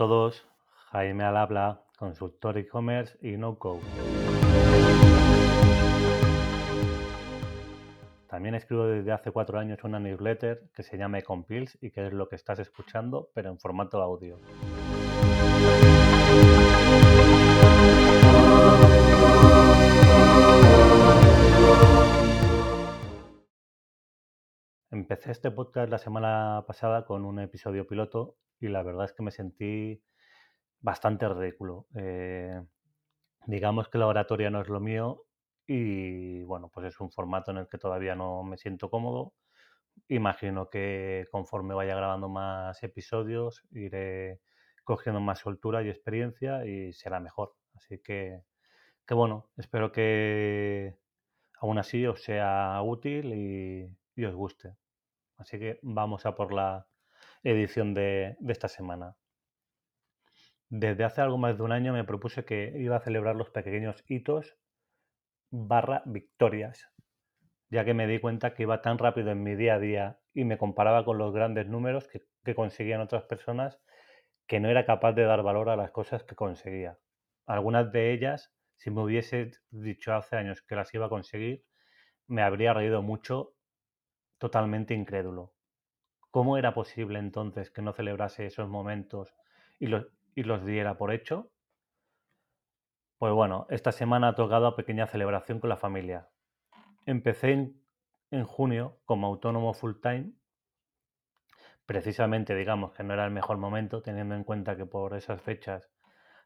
Todos, 0.00 0.46
Jaime 0.92 1.24
al 1.24 1.36
habla, 1.36 1.82
consultor 1.98 2.56
e-commerce 2.56 3.18
y 3.20 3.36
no-code. 3.36 3.82
También 8.26 8.54
escribo 8.54 8.86
desde 8.86 9.12
hace 9.12 9.30
cuatro 9.30 9.58
años 9.58 9.84
una 9.84 10.00
newsletter 10.00 10.62
que 10.74 10.84
se 10.84 10.96
llama 10.96 11.18
Ecompiles 11.18 11.76
y 11.82 11.90
que 11.90 12.06
es 12.06 12.14
lo 12.14 12.30
que 12.30 12.36
estás 12.36 12.58
escuchando, 12.60 13.28
pero 13.34 13.50
en 13.50 13.58
formato 13.58 14.00
audio. 14.00 14.38
Empecé 24.92 25.30
este 25.30 25.52
podcast 25.52 25.88
la 25.88 25.98
semana 25.98 26.64
pasada 26.66 27.04
con 27.04 27.24
un 27.24 27.38
episodio 27.38 27.86
piloto 27.86 28.36
y 28.58 28.66
la 28.66 28.82
verdad 28.82 29.04
es 29.04 29.12
que 29.12 29.22
me 29.22 29.30
sentí 29.30 30.02
bastante 30.80 31.28
ridículo. 31.28 31.86
Eh, 31.94 32.60
digamos 33.46 33.88
que 33.88 33.98
la 33.98 34.08
oratoria 34.08 34.50
no 34.50 34.60
es 34.60 34.68
lo 34.68 34.80
mío 34.80 35.26
y 35.64 36.42
bueno, 36.42 36.70
pues 36.74 36.88
es 36.88 37.00
un 37.00 37.12
formato 37.12 37.52
en 37.52 37.58
el 37.58 37.68
que 37.68 37.78
todavía 37.78 38.16
no 38.16 38.42
me 38.42 38.58
siento 38.58 38.90
cómodo. 38.90 39.34
Imagino 40.08 40.70
que 40.70 41.26
conforme 41.30 41.74
vaya 41.74 41.94
grabando 41.94 42.28
más 42.28 42.82
episodios 42.82 43.62
iré 43.70 44.40
cogiendo 44.84 45.20
más 45.20 45.38
soltura 45.40 45.84
y 45.84 45.88
experiencia 45.88 46.66
y 46.66 46.92
será 46.94 47.20
mejor. 47.20 47.54
Así 47.74 48.00
que, 48.02 48.42
que 49.06 49.14
bueno, 49.14 49.50
espero 49.56 49.92
que 49.92 50.98
aún 51.60 51.78
así 51.78 52.06
os 52.06 52.22
sea 52.24 52.80
útil 52.82 53.34
y, 53.34 53.96
y 54.16 54.24
os 54.24 54.34
guste. 54.34 54.79
Así 55.40 55.58
que 55.58 55.78
vamos 55.82 56.26
a 56.26 56.34
por 56.34 56.52
la 56.52 56.86
edición 57.42 57.94
de, 57.94 58.36
esta 58.46 58.68
semana. 58.68 59.16
Desde 60.68 61.02
hace 61.02 61.22
algo 61.22 61.38
más 61.38 61.56
de 61.56 61.62
un 61.62 61.72
año 61.72 61.94
me 61.94 62.04
propuse 62.04 62.44
que 62.44 62.74
iba 62.76 62.96
a 62.96 63.00
celebrar 63.00 63.36
los 63.36 63.48
pequeños 63.48 64.04
hitos 64.06 64.58
barra 65.50 66.02
victorias, 66.04 66.88
ya 67.70 67.86
que 67.86 67.94
me 67.94 68.06
di 68.06 68.20
cuenta 68.20 68.52
que 68.52 68.64
iba 68.64 68.82
tan 68.82 68.98
rápido 68.98 69.30
en 69.30 69.42
mi 69.42 69.56
día 69.56 69.74
a 69.74 69.78
día 69.78 70.20
y 70.34 70.44
me 70.44 70.58
comparaba 70.58 71.06
con 71.06 71.16
los 71.16 71.32
grandes 71.32 71.66
números 71.66 72.06
que, 72.06 72.26
que 72.44 72.54
conseguían 72.54 73.00
otras 73.00 73.24
personas 73.24 73.80
que 74.46 74.60
no 74.60 74.68
era 74.68 74.84
capaz 74.84 75.14
de 75.14 75.24
dar 75.24 75.42
valor 75.42 75.70
a 75.70 75.76
las 75.76 75.90
cosas 75.90 76.22
que 76.22 76.36
conseguía. 76.36 76.98
Algunas 77.46 77.90
de 77.92 78.12
ellas, 78.12 78.52
si 78.76 78.90
me 78.90 79.02
hubiese 79.02 79.52
dicho 79.70 80.12
hace 80.12 80.36
años 80.36 80.60
que 80.60 80.76
las 80.76 80.92
iba 80.92 81.06
a 81.06 81.08
conseguir, 81.08 81.64
me 82.28 82.42
habría 82.42 82.74
reído 82.74 83.02
mucho 83.02 83.54
totalmente 84.40 84.94
incrédulo. 84.94 85.52
¿Cómo 86.30 86.56
era 86.56 86.72
posible 86.72 87.18
entonces 87.18 87.70
que 87.70 87.82
no 87.82 87.92
celebrase 87.92 88.46
esos 88.46 88.68
momentos 88.68 89.34
y 89.78 89.86
los, 89.86 90.08
y 90.34 90.44
los 90.44 90.64
diera 90.64 90.96
por 90.96 91.12
hecho? 91.12 91.52
Pues 93.18 93.34
bueno, 93.34 93.66
esta 93.68 93.92
semana 93.92 94.28
ha 94.28 94.34
tocado 94.34 94.66
a 94.66 94.76
pequeña 94.76 95.06
celebración 95.06 95.60
con 95.60 95.68
la 95.68 95.76
familia. 95.76 96.30
Empecé 97.04 97.52
en, 97.52 97.84
en 98.30 98.44
junio 98.44 98.98
como 99.04 99.26
autónomo 99.26 99.74
full 99.74 100.00
time. 100.00 100.32
Precisamente 101.84 102.56
digamos 102.56 102.92
que 102.94 103.02
no 103.02 103.12
era 103.12 103.26
el 103.26 103.32
mejor 103.32 103.58
momento, 103.58 104.00
teniendo 104.00 104.34
en 104.34 104.44
cuenta 104.44 104.74
que 104.74 104.86
por 104.86 105.14
esas 105.14 105.42
fechas 105.42 105.90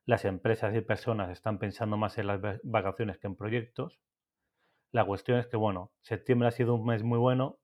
las 0.05 0.25
empresas 0.25 0.75
y 0.75 0.81
personas 0.81 1.31
están 1.31 1.59
pensando 1.59 1.97
más 1.97 2.19
en 2.19 2.27
las 2.27 2.41
vacaciones 2.65 3.19
que 3.19 3.29
en 3.29 3.37
proyectos. 3.37 4.01
La 4.91 5.05
cuestión 5.05 5.39
es 5.39 5.47
que, 5.47 5.57
bueno, 5.57 5.93
septiembre 6.01 6.49
ha 6.49 6.51
sido 6.51 6.75
un 6.75 6.87
mes 6.87 7.05
muy 7.05 7.19
bueno 7.19 7.61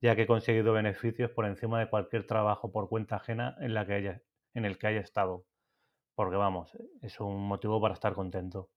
ya 0.00 0.14
que 0.14 0.22
he 0.22 0.26
conseguido 0.26 0.72
beneficios 0.72 1.30
por 1.30 1.46
encima 1.46 1.80
de 1.80 1.88
cualquier 1.88 2.26
trabajo 2.26 2.70
por 2.70 2.88
cuenta 2.88 3.16
ajena 3.16 3.56
en, 3.60 3.74
la 3.74 3.86
que 3.86 3.94
haya, 3.94 4.22
en 4.54 4.64
el 4.64 4.78
que 4.78 4.86
haya 4.86 5.00
estado. 5.00 5.44
Porque 6.14 6.36
vamos, 6.36 6.76
es 7.02 7.20
un 7.20 7.46
motivo 7.46 7.80
para 7.80 7.94
estar 7.94 8.14
contento. 8.14 8.70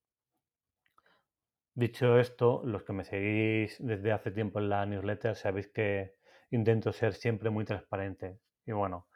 Dicho 1.74 2.20
esto, 2.20 2.62
los 2.66 2.84
que 2.84 2.94
me 2.94 3.06
seguís 3.06 3.78
desde 3.80 4.12
hace 4.12 4.32
tiempo 4.32 4.60
en 4.60 4.70
la 4.70 4.86
newsletter 4.86 5.36
sabéis 5.36 5.68
que 5.70 6.16
intento 6.50 6.92
ser 6.92 7.14
siempre 7.14 7.50
muy 7.50 7.66
transparente. 7.66 8.40
Y 8.66 8.74
bueno, 8.74 9.08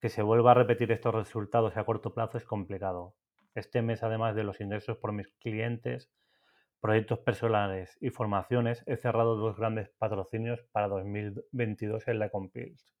que 0.00 0.10
se 0.10 0.22
vuelva 0.22 0.50
a 0.50 0.54
repetir 0.54 0.92
estos 0.92 1.14
resultados 1.14 1.76
a 1.76 1.84
corto 1.84 2.12
plazo 2.12 2.36
es 2.36 2.44
complicado. 2.44 3.14
Este 3.54 3.80
mes, 3.80 4.02
además 4.02 4.34
de 4.34 4.44
los 4.44 4.60
ingresos 4.60 4.98
por 4.98 5.12
mis 5.12 5.28
clientes, 5.40 6.10
proyectos 6.84 7.20
personales 7.20 7.96
y 8.02 8.10
formaciones, 8.10 8.84
he 8.84 8.98
cerrado 8.98 9.36
dos 9.36 9.56
grandes 9.56 9.88
patrocinios 9.96 10.60
para 10.70 10.86
2022 10.88 12.06
en 12.08 12.18
la 12.18 12.28
Compils. 12.28 12.92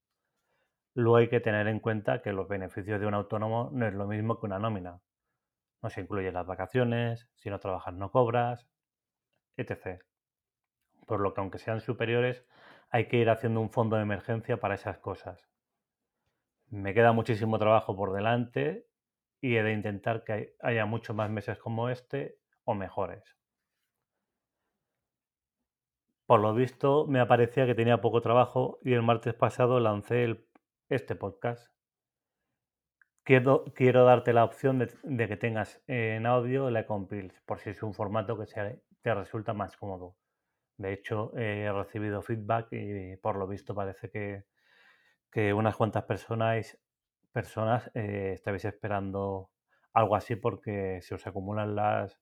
Luego 0.94 1.16
hay 1.16 1.28
que 1.28 1.40
tener 1.40 1.68
en 1.68 1.80
cuenta 1.80 2.22
que 2.22 2.32
los 2.32 2.48
beneficios 2.48 2.98
de 2.98 3.06
un 3.06 3.12
autónomo 3.12 3.68
no 3.74 3.86
es 3.86 3.92
lo 3.92 4.06
mismo 4.06 4.40
que 4.40 4.46
una 4.46 4.58
nómina. 4.58 5.02
No 5.82 5.90
se 5.90 6.00
incluyen 6.00 6.32
las 6.32 6.46
vacaciones, 6.46 7.28
si 7.34 7.50
no 7.50 7.60
trabajas 7.60 7.92
no 7.92 8.10
cobras, 8.10 8.66
etc. 9.58 10.02
Por 11.06 11.20
lo 11.20 11.34
que 11.34 11.42
aunque 11.42 11.58
sean 11.58 11.82
superiores, 11.82 12.42
hay 12.88 13.08
que 13.08 13.18
ir 13.18 13.28
haciendo 13.28 13.60
un 13.60 13.68
fondo 13.68 13.96
de 13.96 14.02
emergencia 14.04 14.58
para 14.60 14.76
esas 14.76 14.96
cosas. 14.96 15.46
Me 16.70 16.94
queda 16.94 17.12
muchísimo 17.12 17.58
trabajo 17.58 17.94
por 17.94 18.14
delante 18.14 18.86
y 19.42 19.56
he 19.56 19.62
de 19.62 19.74
intentar 19.74 20.24
que 20.24 20.56
haya 20.62 20.86
muchos 20.86 21.14
más 21.14 21.28
meses 21.28 21.58
como 21.58 21.90
este 21.90 22.38
o 22.64 22.74
mejores. 22.74 23.43
Por 26.26 26.40
lo 26.40 26.54
visto, 26.54 27.06
me 27.06 27.20
aparecía 27.20 27.66
que 27.66 27.74
tenía 27.74 28.00
poco 28.00 28.22
trabajo 28.22 28.78
y 28.82 28.94
el 28.94 29.02
martes 29.02 29.34
pasado 29.34 29.78
lancé 29.78 30.42
este 30.88 31.14
podcast. 31.16 31.70
Quiero, 33.24 33.64
quiero, 33.74 34.04
darte 34.04 34.32
la 34.32 34.44
opción 34.44 34.78
de, 34.78 35.28
que 35.28 35.36
tengas 35.36 35.82
en 35.86 36.24
audio 36.24 36.70
la 36.70 36.86
Compils, 36.86 37.40
por 37.42 37.58
si 37.58 37.70
es 37.70 37.82
un 37.82 37.92
formato 37.92 38.38
que 38.38 38.46
te 39.02 39.14
resulta 39.14 39.52
más 39.52 39.76
cómodo. 39.76 40.16
De 40.78 40.94
hecho, 40.94 41.36
he 41.36 41.70
recibido 41.70 42.22
feedback 42.22 42.68
y 42.72 43.16
por 43.18 43.36
lo 43.36 43.46
visto 43.46 43.74
parece 43.74 44.10
que, 44.10 45.52
unas 45.52 45.76
cuantas 45.76 46.04
personas, 46.04 46.78
personas 47.32 47.90
eh, 47.94 48.40
esperando 48.46 49.50
algo 49.92 50.16
así 50.16 50.36
porque 50.36 51.00
se 51.02 51.14
os 51.14 51.26
acumulan 51.26 51.74
las, 51.76 52.18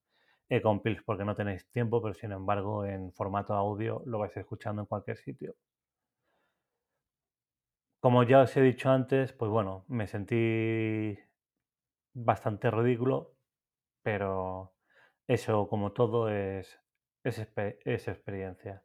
Ecompiles 0.52 1.02
porque 1.02 1.24
no 1.24 1.34
tenéis 1.34 1.66
tiempo, 1.70 2.02
pero 2.02 2.14
sin 2.14 2.32
embargo 2.32 2.84
en 2.84 3.12
formato 3.12 3.54
audio 3.54 4.02
lo 4.04 4.18
vais 4.18 4.36
escuchando 4.36 4.82
en 4.82 4.86
cualquier 4.86 5.16
sitio. 5.16 5.54
Como 8.00 8.24
ya 8.24 8.40
os 8.42 8.54
he 8.56 8.60
dicho 8.60 8.90
antes, 8.90 9.32
pues 9.32 9.50
bueno, 9.50 9.84
me 9.88 10.06
sentí 10.06 11.18
bastante 12.14 12.70
ridículo, 12.70 13.34
pero 14.02 14.74
eso 15.26 15.68
como 15.68 15.92
todo 15.92 16.28
es, 16.28 16.78
es, 17.24 17.38
experiencia. 18.08 18.82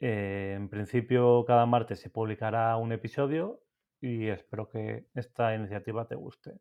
Eh, 0.00 0.54
en 0.56 0.68
principio 0.68 1.44
cada 1.46 1.66
martes 1.66 2.00
se 2.00 2.10
publicará 2.10 2.76
un 2.76 2.92
episodio 2.92 3.62
y 4.00 4.28
espero 4.28 4.68
que 4.68 5.06
esta 5.14 5.54
iniciativa 5.54 6.06
te 6.06 6.14
guste. 6.14 6.52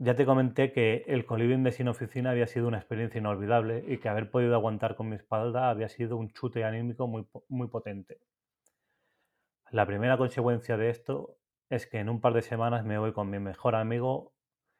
Ya 0.00 0.14
te 0.14 0.24
comenté 0.24 0.72
que 0.72 1.04
el 1.06 1.26
coliving 1.26 1.64
de 1.64 1.72
sin 1.72 1.88
oficina 1.88 2.30
había 2.30 2.46
sido 2.46 2.68
una 2.68 2.78
experiencia 2.78 3.18
inolvidable 3.18 3.84
y 3.86 3.98
que 3.98 4.08
haber 4.08 4.30
podido 4.30 4.54
aguantar 4.54 4.94
con 4.94 5.08
mi 5.08 5.16
espalda 5.16 5.70
había 5.70 5.88
sido 5.88 6.16
un 6.16 6.30
chute 6.30 6.64
anímico 6.64 7.06
muy, 7.06 7.26
muy 7.48 7.68
potente. 7.68 8.20
La 9.70 9.86
primera 9.86 10.16
consecuencia 10.16 10.76
de 10.76 10.90
esto 10.90 11.36
es 11.68 11.86
que 11.86 11.98
en 11.98 12.08
un 12.08 12.20
par 12.20 12.32
de 12.32 12.42
semanas 12.42 12.84
me 12.84 12.98
voy 12.98 13.12
con 13.12 13.28
mi 13.28 13.38
mejor 13.38 13.74
amigo 13.74 14.32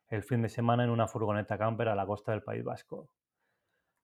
el 0.08 0.22
fin 0.22 0.40
de 0.40 0.48
semana 0.48 0.84
en 0.84 0.90
una 0.90 1.08
furgoneta 1.08 1.58
camper 1.58 1.88
a 1.88 1.94
la 1.94 2.06
costa 2.06 2.32
del 2.32 2.42
País 2.42 2.64
Vasco. 2.64 3.10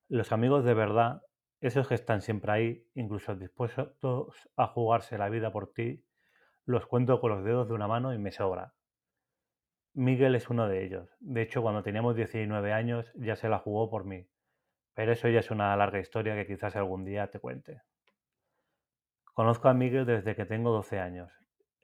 Los 0.09 0.31
amigos 0.31 0.65
de 0.65 0.73
verdad, 0.73 1.23
esos 1.61 1.87
que 1.87 1.95
están 1.95 2.21
siempre 2.21 2.51
ahí, 2.51 2.87
incluso 2.93 3.35
dispuestos 3.35 4.49
a 4.55 4.67
jugarse 4.67 5.17
la 5.17 5.29
vida 5.29 5.51
por 5.51 5.71
ti, 5.71 6.05
los 6.65 6.85
cuento 6.85 7.21
con 7.21 7.31
los 7.31 7.43
dedos 7.43 7.67
de 7.67 7.73
una 7.73 7.87
mano 7.87 8.13
y 8.13 8.17
me 8.17 8.31
sobra. 8.31 8.73
Miguel 9.95 10.35
es 10.35 10.49
uno 10.49 10.67
de 10.67 10.83
ellos. 10.83 11.15
De 11.21 11.41
hecho, 11.41 11.61
cuando 11.61 11.81
teníamos 11.81 12.17
19 12.17 12.73
años 12.73 13.09
ya 13.15 13.37
se 13.37 13.47
la 13.47 13.59
jugó 13.59 13.89
por 13.89 14.03
mí. 14.03 14.27
Pero 14.93 15.13
eso 15.13 15.29
ya 15.29 15.39
es 15.39 15.51
una 15.51 15.73
larga 15.77 15.99
historia 15.99 16.35
que 16.35 16.45
quizás 16.45 16.75
algún 16.75 17.05
día 17.05 17.31
te 17.31 17.39
cuente. 17.39 17.81
Conozco 19.33 19.69
a 19.69 19.73
Miguel 19.73 20.05
desde 20.05 20.35
que 20.35 20.45
tengo 20.45 20.71
12 20.71 20.99
años. 20.99 21.31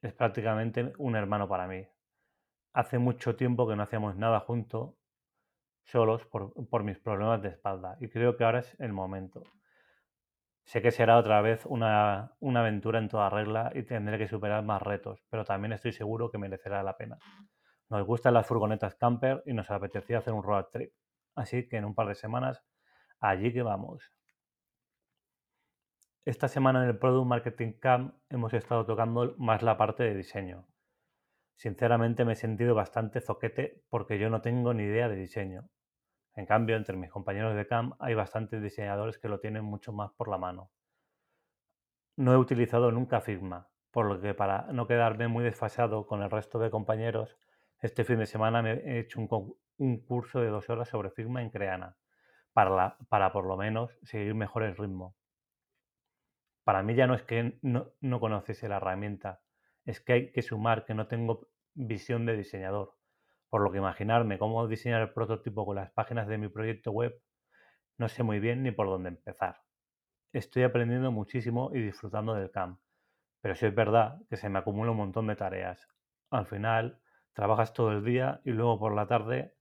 Es 0.02 0.14
prácticamente 0.14 0.92
un 0.98 1.16
hermano 1.16 1.48
para 1.48 1.68
mí. 1.68 1.88
Hace 2.74 2.98
mucho 2.98 3.38
tiempo 3.38 3.66
que 3.66 3.78
no 3.78 3.84
hacíamos 3.84 4.18
nada 4.18 4.42
juntos, 4.42 4.94
solos, 5.84 6.26
por, 6.26 6.84
mis 6.84 7.00
problemas 7.00 7.42
de 7.42 7.50
espalda. 7.50 7.96
Y 8.02 8.10
creo 8.10 8.36
que 8.36 8.44
ahora 8.44 8.60
es 8.60 8.78
el 8.82 8.92
momento. 8.92 9.44
Sé 10.66 10.82
que 10.82 10.92
será 10.92 11.18
otra 11.18 11.42
vez 11.42 11.66
una 11.66 12.36
aventura 12.42 13.00
en 13.00 13.08
toda 13.08 13.30
regla 13.30 13.72
y 13.74 13.84
tendré 13.84 14.18
que 14.18 14.28
superar 14.28 14.66
más 14.66 14.82
retos, 14.82 15.24
pero 15.30 15.46
también 15.46 15.72
estoy 15.72 15.94
seguro 15.94 16.30
que 16.30 16.38
merecerá 16.38 16.84
la 16.84 16.98
pena. 16.98 17.18
Nos 17.92 18.08
gustan 18.08 18.34
las 18.34 18.48
furgonetas 18.48 18.96
camper 18.96 19.44
y 19.46 19.52
nos 19.52 19.70
apetecía 19.70 20.20
hacer 20.20 20.32
un 20.32 20.44
road 20.44 20.68
trip. 20.72 20.94
Así 21.36 21.68
que 21.68 21.76
en 21.76 21.84
un 21.84 21.94
par 21.94 22.08
de 22.08 22.16
semanas, 22.16 22.64
allí 23.20 23.52
que 23.52 23.64
vamos. 23.64 24.14
Esta 26.24 26.48
semana 26.48 26.84
en 26.84 26.88
el 26.88 26.98
Product 26.98 27.28
Marketing 27.28 27.74
Camp 27.74 28.16
hemos 28.30 28.54
estado 28.54 28.86
tocando 28.86 29.36
más 29.38 29.62
la 29.62 29.76
parte 29.76 30.04
de 30.04 30.16
diseño. 30.16 30.70
Sinceramente 31.58 32.24
me 32.24 32.32
he 32.32 32.36
sentido 32.38 32.76
bastante 32.76 33.20
zoquete 33.20 33.84
porque 33.90 34.18
yo 34.18 34.30
no 34.30 34.42
tengo 34.42 34.74
ni 34.74 34.84
idea 34.84 35.10
de 35.10 35.18
diseño. 35.18 35.68
En 36.34 36.46
cambio, 36.46 36.78
entre 36.78 36.96
mis 36.96 37.12
compañeros 37.12 37.58
de 37.58 37.68
CAM 37.68 37.96
hay 38.00 38.14
bastantes 38.14 38.64
diseñadores 38.64 39.20
que 39.20 39.28
lo 39.28 39.42
tienen 39.42 39.66
mucho 39.66 39.92
más 39.92 40.12
por 40.14 40.30
la 40.30 40.38
mano. 40.38 40.72
No 42.16 42.32
he 42.32 42.38
utilizado 42.38 42.90
nunca 42.94 43.20
Figma, 43.20 43.68
por 43.92 44.06
lo 44.06 44.22
que 44.22 44.34
para 44.34 44.72
no 44.72 44.88
quedarme 44.88 45.28
muy 45.28 45.44
desfasado 45.44 46.08
con 46.08 46.22
el 46.22 46.32
resto 46.32 46.58
de 46.58 46.72
compañeros, 46.72 47.38
este 47.82 48.04
fin 48.04 48.20
de 48.20 48.26
semana 48.26 48.62
me 48.62 48.74
he 48.74 49.00
hecho 49.00 49.20
un, 49.20 49.98
curso 50.00 50.40
de 50.40 50.48
dos 50.48 50.70
horas 50.70 50.90
sobre 50.90 51.12
Figma 51.12 51.42
en 51.42 51.50
Creana, 51.50 51.98
para, 52.54 52.98
para 53.10 53.32
por 53.32 53.46
lo 53.46 53.58
menos 53.58 53.98
seguir 54.04 54.36
mejor 54.36 54.64
el 54.64 54.78
ritmo. 54.78 55.16
Para 56.64 56.84
mí 56.84 56.94
ya 56.96 57.08
no 57.08 57.16
es 57.16 57.24
que 57.24 57.58
no, 57.62 57.92
no 58.00 58.20
la 58.20 58.78
herramienta, 58.78 59.42
es 59.86 60.00
que 60.00 60.14
hay 60.14 60.32
que 60.32 60.44
sumar 60.44 60.86
que 60.86 60.94
no 60.94 61.08
tengo 61.08 61.50
visión 61.74 62.26
de 62.26 62.38
diseñador, 62.38 62.96
por 63.50 63.62
lo 63.62 63.72
que 63.72 63.80
imaginarme 63.80 64.38
cómo 64.38 64.68
diseñar 64.68 65.02
el 65.02 65.14
prototipo 65.14 65.66
con 65.66 65.76
las 65.76 65.92
páginas 65.92 66.28
de 66.28 66.38
mi 66.38 66.50
proyecto 66.50 66.92
web 66.92 67.20
no 67.98 68.10
sé 68.10 68.24
muy 68.24 68.40
bien 68.40 68.64
ni 68.64 68.72
por 68.72 68.88
dónde 68.88 69.10
empezar. 69.10 69.62
Estoy 70.34 70.64
aprendiendo 70.64 71.12
muchísimo 71.12 71.72
y 71.74 71.82
disfrutando 71.82 72.34
del 72.34 72.52
camp, 72.52 72.80
pero 73.42 73.56
sí 73.56 73.66
es 73.66 73.76
verdad 73.76 74.20
que 74.30 74.38
se 74.38 74.50
me 74.50 74.60
acumula 74.60 74.92
un 74.92 74.98
montón 74.98 75.28
de 75.28 75.36
tareas. 75.36 75.88
Al 76.30 76.46
final, 76.46 77.01
trabajas 77.34 77.74
todo 77.74 77.92
el 77.92 78.04
día 78.04 78.42
y 78.46 78.52
luego 78.52 78.80
por 78.80 78.96
la 78.96 79.08
tarde, 79.08 79.54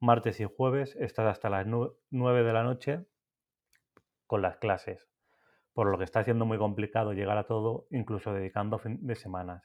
martes 0.00 0.40
y 0.40 0.44
jueves, 0.44 0.96
estás 0.96 1.26
hasta 1.26 1.50
las 1.50 1.66
9 1.66 2.42
de 2.42 2.52
la 2.52 2.62
noche 2.62 3.06
con 4.26 4.42
las 4.42 4.56
clases 4.58 5.08
por 5.78 5.92
lo 5.92 5.96
que 5.96 6.02
está 6.02 6.24
siendo 6.24 6.44
muy 6.44 6.58
complicado 6.58 7.12
llegar 7.12 7.38
a 7.38 7.46
todo, 7.46 7.86
incluso 7.92 8.32
dedicando 8.32 8.80
fin 8.80 8.98
de 9.06 9.14
semanas. 9.14 9.62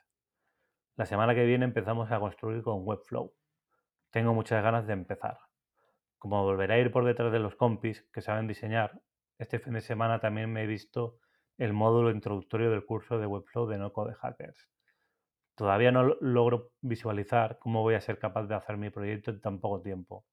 La 0.95 1.07
semana 1.07 1.33
que 1.33 1.43
viene 1.43 1.65
empezamos 1.65 2.11
a 2.11 2.19
construir 2.19 2.61
con 2.61 2.87
Webflow. 2.87 3.33
Tengo 4.11 4.35
muchas 4.35 4.61
ganas 4.61 4.85
de 4.85 4.93
empezar. 4.93 5.39
Como 6.19 6.43
volveré 6.43 6.75
a 6.75 6.77
ir 6.77 6.91
por 6.91 7.03
detrás 7.03 7.31
de 7.31 7.39
los 7.39 7.55
compis 7.55 8.07
que 8.13 8.21
saben 8.21 8.45
diseñar, 8.45 9.01
este 9.39 9.57
fin 9.57 9.73
de 9.73 9.81
semana 9.81 10.19
también 10.19 10.53
me 10.53 10.61
he 10.61 10.67
visto 10.67 11.17
el 11.57 11.73
módulo 11.73 12.11
introductorio 12.11 12.69
del 12.69 12.85
curso 12.85 13.17
de 13.17 13.25
Webflow 13.25 13.65
de 13.65 13.79
No 13.79 13.91
Code 13.91 14.13
Hackers. 14.13 14.69
Todavía 15.55 15.91
no 15.91 16.15
logro 16.19 16.71
visualizar 16.81 17.59
cómo 17.59 17.81
voy 17.81 17.95
a 17.95 18.01
ser 18.01 18.17
capaz 18.17 18.47
de 18.47 18.55
hacer 18.55 18.77
mi 18.77 18.89
proyecto 18.89 19.31
en 19.31 19.41
tan 19.41 19.59
poco 19.59 19.81
tiempo. 19.81 20.25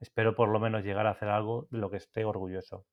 Espero 0.00 0.36
por 0.36 0.48
lo 0.50 0.60
menos 0.60 0.84
llegar 0.84 1.06
a 1.06 1.10
hacer 1.10 1.28
algo 1.28 1.66
de 1.70 1.78
lo 1.78 1.90
que 1.90 1.96
esté 1.96 2.24
orgulloso. 2.24 2.84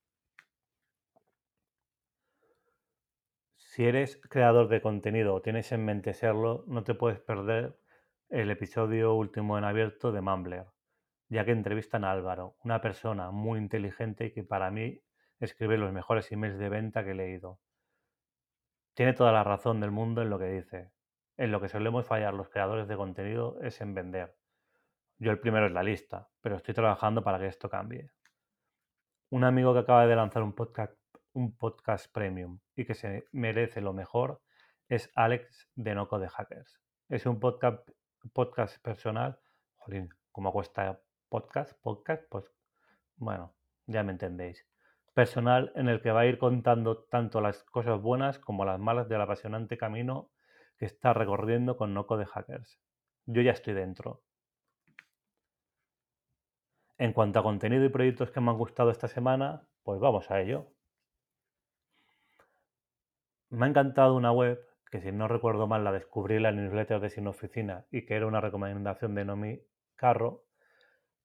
Si 3.55 3.85
eres 3.85 4.21
creador 4.29 4.67
de 4.69 4.81
contenido 4.81 5.33
o 5.33 5.41
tienes 5.41 5.71
en 5.71 5.83
mente 5.83 6.13
serlo, 6.13 6.63
no 6.67 6.83
te 6.83 6.93
puedes 6.93 7.19
perder 7.19 7.75
el 8.29 8.51
episodio 8.51 9.15
último 9.15 9.57
en 9.57 9.63
abierto 9.63 10.11
de 10.11 10.21
Mumbler, 10.21 10.67
ya 11.27 11.43
que 11.43 11.51
entrevistan 11.51 12.03
a 12.05 12.11
Álvaro, 12.11 12.55
una 12.63 12.81
persona 12.81 13.31
muy 13.31 13.59
inteligente 13.59 14.31
que 14.31 14.43
para 14.43 14.71
mí 14.71 15.01
escribe 15.39 15.77
los 15.77 15.91
mejores 15.91 16.31
emails 16.31 16.57
de 16.57 16.69
venta 16.69 17.03
que 17.03 17.11
he 17.11 17.15
leído. 17.15 17.59
Tiene 18.93 19.13
toda 19.13 19.31
la 19.31 19.43
razón 19.43 19.81
del 19.81 19.91
mundo 19.91 20.21
en 20.21 20.29
lo 20.29 20.39
que 20.39 20.45
dice. 20.45 20.91
En 21.37 21.51
lo 21.51 21.61
que 21.61 21.69
solemos 21.69 22.05
fallar 22.05 22.33
los 22.33 22.49
creadores 22.49 22.87
de 22.87 22.95
contenido 22.95 23.59
es 23.61 23.81
en 23.81 23.93
vender. 23.93 24.35
Yo 25.17 25.31
el 25.31 25.39
primero 25.39 25.67
es 25.67 25.71
la 25.71 25.83
lista, 25.83 26.29
pero 26.41 26.55
estoy 26.55 26.73
trabajando 26.73 27.23
para 27.23 27.39
que 27.39 27.47
esto 27.47 27.69
cambie. 27.69 28.11
Un 29.29 29.43
amigo 29.43 29.73
que 29.73 29.79
acaba 29.79 30.05
de 30.05 30.15
lanzar 30.15 30.43
un 30.43 30.53
podcast 30.53 30.93
un 31.33 31.57
podcast 31.57 32.11
premium 32.13 32.59
y 32.75 32.85
que 32.85 32.93
se 32.93 33.25
merece 33.31 33.81
lo 33.81 33.93
mejor 33.93 34.41
es 34.87 35.11
Alex 35.15 35.67
de 35.75 35.95
Noco 35.95 36.19
de 36.19 36.29
Hackers. 36.29 36.79
Es 37.09 37.25
un 37.25 37.39
podcast, 37.39 37.89
podcast 38.33 38.79
personal. 38.83 39.39
Jolín, 39.77 40.09
¿cómo 40.31 40.51
cuesta 40.51 41.01
podcast? 41.29 41.73
Podcast, 41.81 42.23
pues 42.29 42.45
bueno, 43.15 43.55
ya 43.87 44.03
me 44.03 44.11
entendéis. 44.11 44.67
Personal 45.13 45.71
en 45.75 45.89
el 45.89 46.01
que 46.01 46.11
va 46.11 46.21
a 46.21 46.25
ir 46.25 46.37
contando 46.37 47.03
tanto 47.05 47.41
las 47.41 47.63
cosas 47.63 47.99
buenas 47.99 48.37
como 48.39 48.65
las 48.65 48.79
malas 48.79 49.09
del 49.09 49.21
apasionante 49.21 49.77
camino 49.77 50.31
que 50.77 50.85
está 50.85 51.13
recorriendo 51.13 51.77
con 51.77 51.93
Noco 51.93 52.17
de 52.17 52.25
Hackers. 52.25 52.79
Yo 53.25 53.41
ya 53.41 53.51
estoy 53.51 53.73
dentro. 53.73 54.21
En 56.97 57.13
cuanto 57.13 57.39
a 57.39 57.43
contenido 57.43 57.85
y 57.85 57.89
proyectos 57.89 58.31
que 58.31 58.39
me 58.39 58.51
han 58.51 58.57
gustado 58.57 58.91
esta 58.91 59.07
semana, 59.07 59.67
pues 59.83 59.99
vamos 59.99 60.29
a 60.31 60.39
ello. 60.41 60.67
Me 63.49 63.65
ha 63.65 63.69
encantado 63.69 64.15
una 64.15 64.31
web 64.31 64.59
que, 64.89 65.01
si 65.01 65.11
no 65.11 65.27
recuerdo 65.27 65.67
mal, 65.67 65.83
la 65.83 65.91
descubrí 65.91 66.35
en 66.35 66.43
la 66.43 66.51
newsletter 66.51 66.99
de 66.99 67.09
Sin 67.09 67.27
Oficina 67.27 67.85
y 67.91 68.05
que 68.05 68.15
era 68.15 68.27
una 68.27 68.41
recomendación 68.41 69.15
de 69.15 69.25
Nomi 69.25 69.61
Carro, 69.95 70.45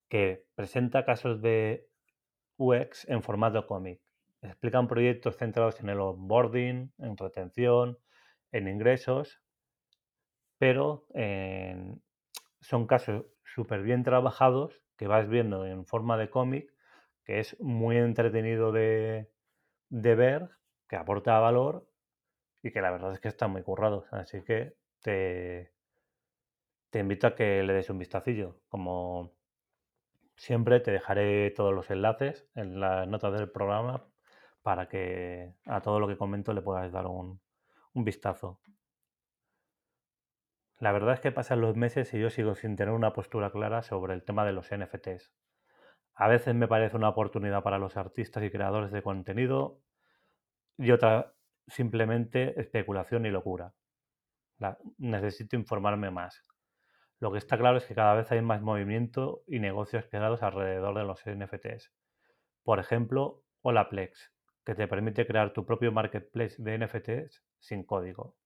que 0.08 0.46
presenta 0.54 1.04
casos 1.04 1.42
de 1.42 1.88
UX 2.56 3.08
en 3.08 3.22
formato 3.22 3.66
cómic. 3.66 4.00
Explican 4.42 4.88
proyectos 4.88 5.36
centrados 5.36 5.80
en 5.80 5.88
el 5.88 6.00
onboarding, 6.00 6.92
en 6.98 7.16
retención, 7.16 7.98
en 8.52 8.68
ingresos, 8.68 9.40
pero 10.58 11.06
son 12.60 12.86
casos 12.86 13.26
súper 13.44 13.82
bien 13.82 14.02
trabajados 14.02 14.82
que 14.96 15.06
vas 15.06 15.28
viendo 15.28 15.64
en 15.64 15.86
forma 15.86 16.16
de 16.18 16.28
cómic, 16.28 16.72
que 17.24 17.40
es 17.40 17.58
muy 17.60 17.96
entretenido 17.96 18.72
de, 18.72 19.30
ver, 19.90 20.50
que 20.88 20.96
aporta 20.96 21.38
valor 21.38 21.88
y 22.62 22.72
que 22.72 22.80
la 22.80 22.90
verdad 22.90 23.12
es 23.12 23.20
que 23.20 23.28
están 23.28 23.52
muy 23.52 23.62
currados. 23.62 24.06
Así 24.12 24.42
que 24.42 24.74
te, 25.02 25.72
te 26.90 26.98
invito 26.98 27.28
a 27.28 27.34
que 27.34 27.62
le 27.62 27.72
des 27.72 27.90
un 27.90 27.98
vistacillo. 27.98 28.60
Como 28.68 29.32
siempre, 30.36 30.80
te 30.80 30.90
dejaré 30.90 31.50
todos 31.52 31.72
los 31.72 31.90
enlaces 31.90 32.48
en 32.54 32.80
las 32.80 33.06
notas 33.06 33.32
del 33.38 33.50
programa 33.50 34.04
para 34.62 34.88
que 34.88 35.54
a 35.66 35.80
todo 35.80 36.00
lo 36.00 36.08
que 36.08 36.16
comento 36.16 36.52
le 36.52 36.62
puedas 36.62 36.90
dar 36.92 37.06
un, 37.06 37.40
un 37.94 38.04
vistazo. 38.04 38.60
La 40.78 40.92
verdad 40.92 41.14
es 41.14 41.20
que 41.20 41.32
pasan 41.32 41.60
los 41.60 41.76
meses 41.76 42.14
y 42.14 42.20
yo 42.20 42.30
sigo 42.30 42.54
sin 42.54 42.76
tener 42.76 42.94
una 42.94 43.12
postura 43.12 43.50
clara 43.50 43.82
sobre 43.82 44.14
el 44.14 44.22
tema 44.22 44.44
de 44.44 44.52
los 44.52 44.70
NFTs. 44.70 45.32
A 46.14 46.28
veces 46.28 46.54
me 46.54 46.68
parece 46.68 46.96
una 46.96 47.08
oportunidad 47.08 47.62
para 47.62 47.78
los 47.78 47.96
artistas 47.96 48.44
y 48.44 48.50
creadores 48.50 48.92
de 48.92 49.02
contenido 49.02 49.80
y 50.76 50.92
otra 50.92 51.34
simplemente 51.66 52.58
especulación 52.60 53.26
y 53.26 53.30
locura. 53.30 53.74
necesito 54.98 55.56
informarme 55.56 56.10
más. 56.10 56.42
Lo 57.20 57.32
que 57.32 57.38
está 57.38 57.58
claro 57.58 57.78
es 57.78 57.86
que 57.86 57.94
cada 57.94 58.14
vez 58.14 58.30
hay 58.30 58.42
más 58.42 58.62
movimiento 58.62 59.42
y 59.46 59.58
negocios 59.58 60.06
creados 60.08 60.42
alrededor 60.42 60.96
de 60.96 61.04
los 61.04 61.22
NFTs. 61.26 61.92
Por 62.62 62.78
ejemplo, 62.78 63.42
Olaplex, 63.62 64.32
que 64.68 64.74
te 64.74 64.86
permite 64.86 65.26
crear 65.26 65.54
tu 65.54 65.64
propio 65.64 65.90
marketplace 65.92 66.62
de 66.62 66.76
NFTs 66.76 67.42
sin 67.58 67.84
código. 67.84 68.36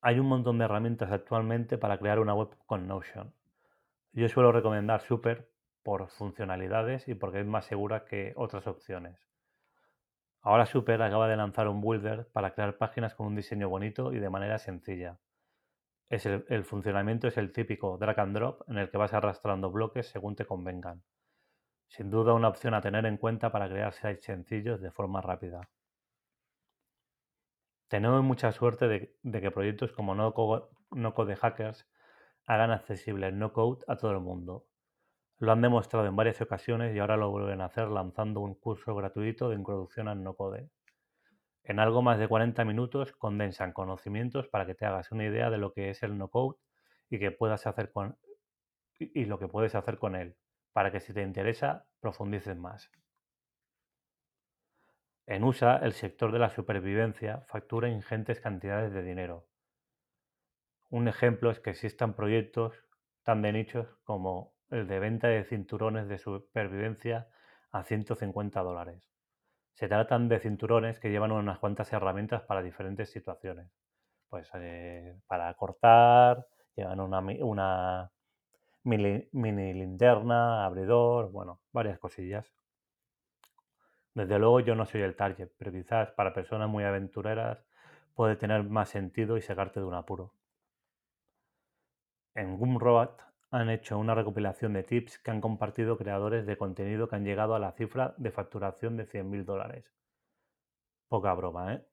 Hay 0.00 0.18
un 0.18 0.26
montón 0.26 0.56
de 0.56 0.64
herramientas 0.64 1.12
actualmente 1.12 1.76
para 1.76 1.98
crear 1.98 2.18
una 2.18 2.32
web 2.32 2.48
con 2.64 2.88
Notion. 2.88 3.34
Yo 4.14 4.26
suelo 4.30 4.52
recomendar 4.52 5.02
Super 5.02 5.50
por 5.82 6.08
funcionalidades 6.08 7.06
y 7.08 7.14
porque 7.14 7.40
es 7.40 7.46
más 7.46 7.66
segura 7.66 8.06
que 8.06 8.32
otras 8.36 8.66
opciones. 8.66 9.20
Ahora 10.40 10.64
Super 10.64 11.02
acaba 11.02 11.28
de 11.28 11.36
lanzar 11.36 11.68
un 11.68 11.82
builder 11.82 12.26
para 12.32 12.54
crear 12.54 12.78
páginas 12.78 13.14
con 13.14 13.26
un 13.26 13.36
diseño 13.36 13.68
bonito 13.68 14.14
y 14.14 14.18
de 14.18 14.30
manera 14.30 14.56
sencilla. 14.56 15.18
el, 16.08 16.64
funcionamiento 16.64 17.28
es 17.28 17.36
el 17.36 17.52
típico 17.52 17.98
drag 17.98 18.18
and 18.18 18.34
drop 18.34 18.62
en 18.66 18.78
el 18.78 18.88
que 18.88 18.96
vas 18.96 19.12
arrastrando 19.12 19.70
bloques 19.70 20.06
según 20.08 20.36
te 20.36 20.46
convengan. 20.46 21.02
Sin 21.88 22.10
duda 22.10 22.34
una 22.34 22.48
opción 22.48 22.74
a 22.74 22.80
tener 22.80 23.06
en 23.06 23.16
cuenta 23.16 23.50
para 23.52 23.68
crear 23.68 23.92
sites 23.92 24.24
sencillos 24.24 24.80
de 24.80 24.90
forma 24.90 25.20
rápida. 25.20 25.68
Tenemos 27.88 28.22
mucha 28.22 28.52
suerte 28.52 28.88
de, 28.88 29.40
que 29.40 29.50
proyectos 29.50 29.92
como 29.92 30.14
no 30.14 30.34
code 30.34 31.36
Hackers 31.36 31.86
hagan 32.46 32.70
accesible 32.70 33.28
el 33.28 33.38
no 33.38 33.52
code 33.52 33.84
a 33.86 33.96
todo 33.96 34.10
el 34.10 34.20
mundo 34.20 34.66
lo 35.38 35.52
han 35.52 35.60
demostrado 35.60 36.06
en 36.06 36.16
varias 36.16 36.40
ocasiones 36.40 36.94
y 36.94 36.98
ahora 36.98 37.16
lo 37.16 37.30
vuelven 37.30 37.60
a 37.60 37.66
hacer 37.66 37.88
lanzando 37.88 38.40
un 38.40 38.54
curso 38.54 38.94
gratuito 38.94 39.50
de 39.50 39.56
introducción 39.56 40.08
al 40.08 40.22
no-code. 40.22 40.70
En 41.64 41.78
algo 41.78 42.00
más 42.00 42.18
de 42.18 42.28
40 42.28 42.64
minutos 42.64 43.12
condensan 43.12 43.72
conocimientos 43.72 44.48
para 44.48 44.66
que 44.66 44.74
te 44.74 44.86
hagas 44.86 45.12
una 45.12 45.24
idea 45.24 45.50
de 45.50 45.58
lo 45.58 45.72
que 45.72 45.90
es 45.90 46.02
el 46.02 46.18
y, 47.10 47.30
puedas 47.30 47.66
hacer 47.66 47.92
con, 47.92 48.16
y 48.98 49.26
lo 49.26 49.38
que 49.38 49.48
puedes 49.48 49.74
hacer 49.74 49.98
con 49.98 50.16
él, 50.16 50.36
para 50.76 50.92
que 50.92 51.00
si 51.00 51.14
te 51.14 51.22
interesa 51.22 51.86
profundices 52.00 52.54
más. 52.54 52.90
En 55.24 55.42
USA, 55.42 55.78
el 55.78 55.94
sector 55.94 56.32
de 56.32 56.38
la 56.38 56.50
supervivencia 56.50 57.40
factura 57.46 57.88
ingentes 57.88 58.40
cantidades 58.40 58.92
de 58.92 59.02
dinero. 59.02 59.46
Un 60.90 61.08
ejemplo 61.08 61.50
es 61.50 61.60
que 61.60 61.70
existan 61.70 62.12
proyectos 62.12 62.74
tan 63.22 63.40
de 63.40 63.54
nichos 63.54 63.88
como 64.04 64.52
el 64.68 64.86
de 64.86 64.98
venta 64.98 65.28
de 65.28 65.44
cinturones 65.44 66.08
de 66.08 66.18
supervivencia 66.18 67.30
a 67.72 67.82
150 67.82 68.60
dólares. 68.60 69.02
Se 69.72 69.88
tratan 69.88 70.28
de 70.28 70.40
cinturones 70.40 71.00
que 71.00 71.08
llevan 71.08 71.32
unas 71.32 71.58
cuantas 71.58 71.90
herramientas 71.94 72.42
para 72.42 72.62
diferentes 72.62 73.10
situaciones. 73.10 73.70
pues 74.28 74.50
eh, 74.52 75.18
para 75.26 75.54
cortar, 75.54 76.46
llevan 76.76 77.00
una, 77.00 77.20
una 77.20 78.12
mini, 78.86 79.74
linterna, 79.74 80.64
abridor, 80.64 81.30
bueno, 81.32 81.60
varias 81.72 81.98
cosillas. 81.98 82.54
Desde 84.14 84.38
luego 84.38 84.60
yo 84.60 84.74
no 84.74 84.86
soy 84.86 85.02
el 85.02 85.16
target, 85.16 85.50
pero 85.58 85.72
quizás 85.72 86.12
para 86.12 86.32
personas 86.32 86.68
muy 86.68 86.84
aventureras 86.84 87.66
puede 88.14 88.36
tener 88.36 88.62
más 88.62 88.88
sentido 88.88 89.36
y 89.36 89.42
sacarte 89.42 89.80
de 89.80 89.86
un 89.86 89.94
apuro. 89.94 90.32
En 92.34 92.56
Gumroad 92.56 93.10
han 93.50 93.70
hecho 93.70 93.98
una 93.98 94.14
recopilación 94.14 94.72
de 94.72 94.84
tips 94.84 95.18
que 95.18 95.30
han 95.30 95.40
compartido 95.40 95.98
creadores 95.98 96.46
de 96.46 96.56
contenido 96.56 97.08
que 97.08 97.16
han 97.16 97.24
llegado 97.24 97.54
a 97.54 97.58
la 97.58 97.72
cifra 97.72 98.14
de 98.18 98.30
facturación 98.30 98.96
de 98.96 99.06
100.000 99.06 99.44
dólares. 99.44 99.92
Poca 101.08 101.34
broma, 101.34 101.74
¿eh? 101.74 101.86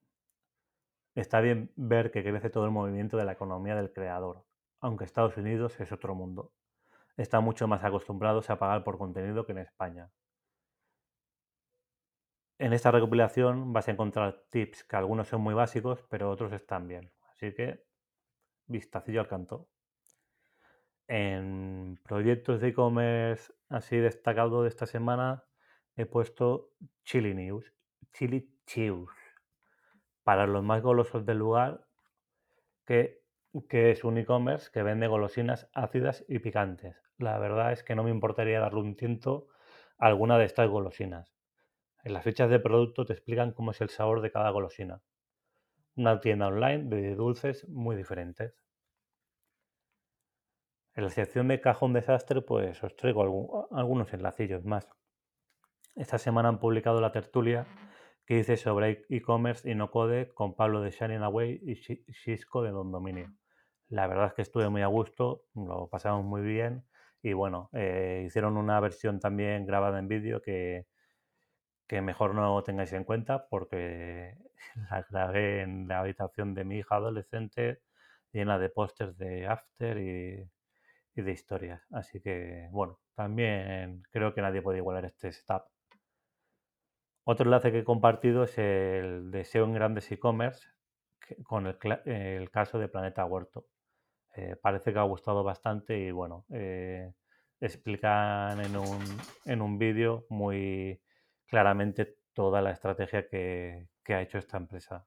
Está 1.15 1.41
bien 1.41 1.71
ver 1.75 2.11
que 2.11 2.23
crece 2.23 2.49
todo 2.49 2.65
el 2.65 2.71
movimiento 2.71 3.17
de 3.17 3.25
la 3.25 3.33
economía 3.33 3.75
del 3.75 3.93
creador, 3.93 4.43
aunque 4.79 5.05
Estados 5.05 5.37
Unidos 5.37 5.79
es 5.79 5.91
otro 5.91 6.15
mundo. 6.15 6.51
Están 7.17 7.43
mucho 7.43 7.67
más 7.67 7.83
acostumbrados 7.83 8.49
a 8.49 8.57
pagar 8.57 8.83
por 8.83 8.97
contenido 8.97 9.45
que 9.45 9.51
en 9.51 9.59
España. 9.59 10.09
En 12.57 12.73
esta 12.73 12.91
recopilación 12.91 13.73
vas 13.73 13.87
a 13.87 13.91
encontrar 13.91 14.45
tips 14.49 14.83
que 14.83 14.95
algunos 14.95 15.27
son 15.27 15.41
muy 15.41 15.53
básicos, 15.53 16.03
pero 16.09 16.29
otros 16.29 16.53
están 16.53 16.87
bien. 16.87 17.11
Así 17.31 17.53
que, 17.53 17.83
vistacillo 18.67 19.19
al 19.19 19.27
canto. 19.27 19.67
En 21.07 21.99
proyectos 22.03 22.61
de 22.61 22.69
e-commerce 22.69 23.51
así 23.69 23.97
destacado 23.97 24.63
de 24.63 24.69
esta 24.69 24.85
semana 24.85 25.43
he 25.97 26.05
puesto 26.05 26.71
Chili 27.03 27.33
News, 27.33 27.73
Chili 28.13 28.49
Chews, 28.65 29.11
para 30.23 30.47
los 30.47 30.63
más 30.63 30.81
golosos 30.81 31.25
del 31.25 31.39
lugar, 31.39 31.85
que, 32.85 33.21
que 33.67 33.91
es 33.91 34.03
un 34.03 34.17
e-commerce 34.17 34.71
que 34.71 34.83
vende 34.83 35.07
golosinas 35.07 35.69
ácidas 35.73 36.23
y 36.29 36.39
picantes. 36.39 37.02
La 37.23 37.39
verdad 37.39 37.71
es 37.71 37.83
que 37.83 37.95
no 37.95 38.03
me 38.03 38.09
importaría 38.09 38.59
darle 38.59 38.81
un 38.81 38.97
tiento 38.97 39.47
a 39.97 40.07
alguna 40.07 40.37
de 40.37 40.43
estas 40.43 40.69
golosinas. 40.69 41.33
En 42.03 42.11
las 42.11 42.25
fichas 42.25 42.49
de 42.49 42.59
producto 42.59 43.05
te 43.05 43.13
explican 43.13 43.53
cómo 43.53 43.71
es 43.71 43.79
el 43.79 43.87
sabor 43.87 44.19
de 44.19 44.29
cada 44.29 44.49
golosina. 44.49 45.01
Una 45.95 46.19
tienda 46.19 46.47
online 46.47 46.89
de 46.89 47.15
dulces 47.15 47.65
muy 47.69 47.95
diferentes. 47.95 48.61
En 50.95 51.05
la 51.05 51.09
sección 51.09 51.47
de 51.47 51.61
cajón 51.61 51.93
desastre, 51.93 52.41
pues 52.41 52.83
os 52.83 52.93
traigo 52.97 53.69
algunos 53.71 54.13
enlacillos 54.13 54.65
más. 54.65 54.89
Esta 55.95 56.17
semana 56.17 56.49
han 56.49 56.59
publicado 56.59 56.99
la 56.99 57.13
tertulia 57.13 57.65
que 58.25 58.35
dice 58.35 58.57
sobre 58.57 59.05
e-commerce 59.09 59.69
y 59.69 59.75
no 59.75 59.91
code 59.91 60.33
con 60.33 60.55
Pablo 60.55 60.81
de 60.81 60.91
Shining 60.91 61.23
Away 61.23 61.61
y 61.63 61.75
Cisco 62.13 62.63
de 62.63 62.71
Don 62.71 62.91
Dominio. 62.91 63.33
La 63.87 64.07
verdad 64.07 64.27
es 64.27 64.33
que 64.33 64.41
estuve 64.41 64.67
muy 64.67 64.81
a 64.81 64.87
gusto, 64.87 65.45
lo 65.55 65.87
pasamos 65.87 66.25
muy 66.25 66.41
bien 66.41 66.83
y 67.23 67.33
bueno, 67.33 67.69
eh, 67.73 68.23
hicieron 68.27 68.57
una 68.57 68.79
versión 68.79 69.19
también 69.19 69.65
grabada 69.65 69.97
en 69.99 70.07
vídeo 70.07 70.41
que, 70.41 70.85
que 71.87 72.01
mejor 72.01 72.35
no 72.35 72.61
tengáis 72.63 72.93
en 72.93 73.05
cuenta 73.05 73.47
porque 73.49 74.37
la 74.91 75.05
grabé 75.09 75.61
en 75.61 75.87
la 75.87 75.99
habitación 75.99 76.53
de 76.53 76.65
mi 76.65 76.77
hija 76.79 76.95
adolescente 76.97 77.81
llena 78.33 78.59
de 78.59 78.69
pósters 78.69 79.17
de 79.17 79.47
After 79.47 79.97
y 79.97 81.21
de 81.21 81.31
historias. 81.31 81.81
Así 81.91 82.21
que, 82.21 82.67
bueno, 82.71 82.99
también 83.15 84.03
creo 84.11 84.33
que 84.33 84.41
nadie 84.41 84.61
puede 84.61 84.79
igualar 84.79 85.05
este 85.05 85.31
setup. 85.31 85.63
Otro 87.25 87.45
enlace 87.45 87.71
que 87.71 87.79
he 87.79 87.83
compartido 87.83 88.43
es 88.43 88.57
el 88.57 89.31
de 89.31 89.45
SEO 89.45 89.65
en 89.65 89.73
grandes 89.73 90.11
e-commerce 90.11 90.67
con 91.43 91.67
el, 91.67 92.51
caso 92.51 92.79
de 92.79 92.89
Planeta 92.89 93.25
Huerto. 93.25 93.67
Eh, 94.35 94.55
parece 94.61 94.93
que 94.93 94.99
ha 94.99 95.03
gustado 95.03 95.43
bastante 95.43 95.97
y 95.97 96.11
bueno, 96.11 96.45
eh, 96.51 97.13
explican 97.61 98.59
en 98.59 98.77
un, 98.77 99.03
en 99.45 99.61
un 99.61 99.77
vídeo 99.77 100.25
muy 100.29 101.01
claramente 101.47 102.17
toda 102.33 102.61
la 102.61 102.71
estrategia 102.71 103.27
que 103.29 103.87
ha 104.09 104.21
hecho 104.21 104.37
esta 104.39 104.57
empresa. 104.57 105.05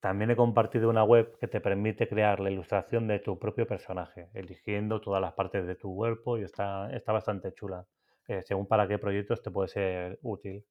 También 0.00 0.30
he 0.30 0.36
compartido 0.36 0.88
una 0.88 1.04
web 1.04 1.38
que 1.38 1.46
te 1.46 1.60
permite 1.60 2.08
crear 2.08 2.40
la 2.40 2.50
ilustración 2.50 3.06
de 3.06 3.18
tu 3.18 3.38
propio 3.38 3.66
personaje, 3.66 4.30
eligiendo 4.32 5.00
todas 5.00 5.20
las 5.20 5.34
partes 5.34 5.66
de 5.66 5.74
tu 5.74 5.94
cuerpo 5.94 6.38
y 6.38 6.42
está, 6.42 6.90
está 6.90 7.12
bastante 7.12 7.52
chula, 7.52 7.86
eh, 8.26 8.42
según 8.42 8.66
para 8.66 8.88
qué 8.88 8.98
proyectos 8.98 9.42
te 9.42 9.50
puede 9.50 9.68
ser 9.68 10.18
útil. 10.22 10.64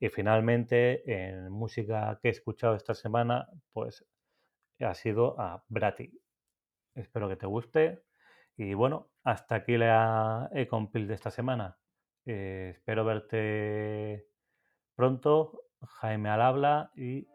Y 0.00 0.10
finalmente, 0.10 1.02
en 1.10 1.50
música 1.50 2.18
que 2.22 2.28
he 2.28 2.30
escuchado 2.32 2.74
esta 2.76 2.94
semana, 2.94 3.48
pues 3.72 4.04
ha 4.84 4.94
sido 4.94 5.40
a 5.40 5.62
Brati. 5.68 6.12
Espero 6.94 7.28
que 7.28 7.36
te 7.36 7.46
guste. 7.46 8.02
Y 8.56 8.74
bueno, 8.74 9.10
hasta 9.22 9.56
aquí 9.56 9.76
la 9.76 10.48
e-compil 10.52 11.06
de 11.06 11.14
esta 11.14 11.30
semana. 11.30 11.78
Eh, 12.26 12.72
espero 12.74 13.04
verte 13.04 14.26
pronto. 14.94 15.62
Jaime 15.80 16.28
al 16.28 16.42
habla 16.42 16.90
y 16.96 17.26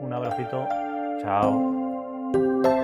un 0.00 0.12
abracito. 0.12 0.66
Chao. 1.20 2.75